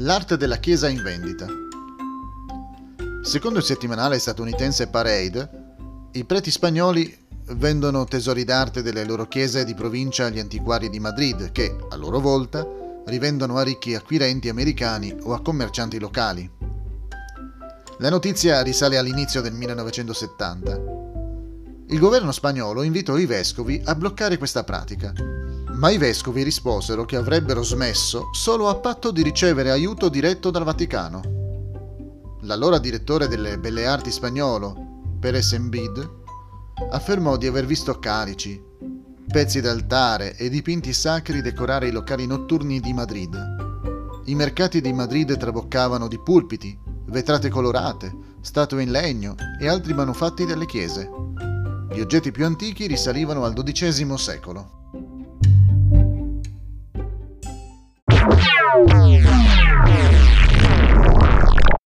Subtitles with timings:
[0.00, 1.46] L'arte della Chiesa in vendita.
[3.22, 5.48] Secondo il settimanale statunitense Parade,
[6.12, 7.16] i preti spagnoli
[7.52, 12.20] vendono tesori d'arte delle loro chiese di provincia agli antiquari di Madrid che, a loro
[12.20, 12.66] volta,
[13.06, 16.50] rivendono a ricchi acquirenti americani o a commercianti locali.
[17.98, 20.80] La notizia risale all'inizio del 1970.
[21.88, 25.14] Il governo spagnolo invitò i vescovi a bloccare questa pratica
[25.76, 30.64] ma i vescovi risposero che avrebbero smesso solo a patto di ricevere aiuto diretto dal
[30.64, 31.20] Vaticano.
[32.42, 34.74] L'allora direttore delle Belle Arti spagnolo,
[35.20, 36.10] Pérez Embid,
[36.90, 38.62] affermò di aver visto calici,
[39.26, 43.34] pezzi d'altare e dipinti sacri decorare i locali notturni di Madrid.
[44.24, 50.46] I mercati di Madrid traboccavano di pulpiti, vetrate colorate, statue in legno e altri manufatti
[50.46, 51.10] delle chiese.
[51.92, 54.84] Gli oggetti più antichi risalivano al XII secolo.
[58.74, 60.05] Música